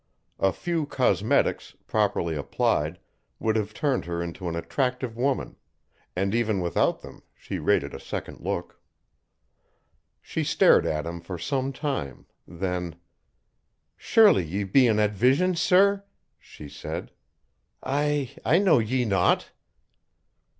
A 0.39 0.51
few 0.51 0.87
cosmetics, 0.87 1.75
properly 1.85 2.35
applied, 2.35 2.97
would 3.37 3.55
have 3.55 3.71
turned 3.71 4.05
her 4.05 4.19
into 4.19 4.49
an 4.49 4.55
attractive 4.55 5.15
woman, 5.15 5.57
and 6.15 6.33
even 6.33 6.59
without 6.59 7.01
them, 7.01 7.21
she 7.35 7.59
rated 7.59 7.93
a 7.93 7.99
second 7.99 8.39
look. 8.39 8.81
She 10.19 10.43
stared 10.43 10.87
at 10.87 11.05
him 11.05 11.21
for 11.21 11.37
some 11.37 11.71
time, 11.71 12.25
then, 12.47 12.95
"Surely 13.95 14.43
ye 14.43 14.63
be 14.63 14.87
an 14.87 14.97
advision, 14.97 15.55
sir," 15.55 16.03
she 16.39 16.67
said. 16.67 17.11
"I... 17.83 18.31
I 18.43 18.57
know 18.57 18.79
ye 18.79 19.05
not." 19.05 19.51